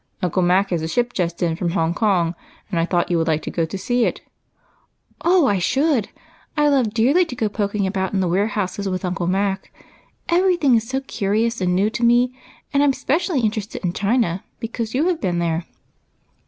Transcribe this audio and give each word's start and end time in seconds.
Uncle 0.23 0.41
Mac 0.41 0.71
has 0.71 0.81
a 0.81 0.87
ship 0.87 1.13
just 1.13 1.43
in 1.43 1.55
from 1.55 1.73
Hong 1.73 1.93
Kong, 1.93 2.33
and 2.71 2.79
I 2.79 2.85
thought 2.87 3.11
you 3.11 3.19
would 3.19 3.27
like 3.27 3.43
to 3.43 3.51
go 3.51 3.67
and 3.69 3.79
see 3.79 4.03
it."" 4.05 4.21
Oh, 5.21 5.45
I 5.45 5.59
should! 5.59 6.09
I 6.57 6.69
love 6.69 6.91
dearly 6.91 7.23
to 7.25 7.35
go 7.35 7.51
looking 7.59 7.85
about 7.85 8.09
A 8.09 8.11
TRIP 8.13 8.13
TO 8.13 8.13
CHINA. 8.13 8.13
75 8.13 8.13
in 8.15 8.19
the 8.21 8.27
warehouses 8.27 8.89
with 8.89 9.05
Uncle 9.05 9.27
Mac; 9.27 9.71
every 10.27 10.57
thing 10.57 10.73
is 10.73 10.89
so 10.89 11.01
curious 11.01 11.61
and 11.61 11.75
new 11.75 11.91
to 11.91 12.03
me; 12.03 12.33
and 12.73 12.81
I 12.81 12.85
'm 12.87 12.93
si^ecially 12.93 13.43
inter 13.43 13.61
ested 13.61 13.83
in 13.85 13.93
China 13.93 14.43
because 14.59 14.95
you 14.95 15.05
have 15.07 15.21
been 15.21 15.37
there." 15.37 15.65